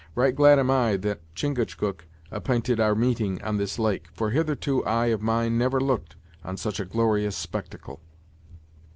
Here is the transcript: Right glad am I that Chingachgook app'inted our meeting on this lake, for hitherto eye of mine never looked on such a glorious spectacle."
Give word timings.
Right 0.15 0.35
glad 0.35 0.57
am 0.57 0.71
I 0.71 0.97
that 0.97 1.21
Chingachgook 1.35 2.05
app'inted 2.31 2.79
our 2.79 2.95
meeting 2.95 3.39
on 3.43 3.57
this 3.57 3.77
lake, 3.77 4.07
for 4.11 4.31
hitherto 4.31 4.83
eye 4.83 5.09
of 5.13 5.21
mine 5.21 5.59
never 5.59 5.79
looked 5.79 6.15
on 6.43 6.57
such 6.57 6.79
a 6.79 6.85
glorious 6.85 7.37
spectacle." 7.37 8.01